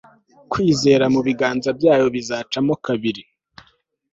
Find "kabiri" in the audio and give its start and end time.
2.85-3.23